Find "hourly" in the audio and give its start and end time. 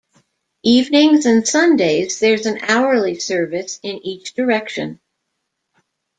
2.67-3.19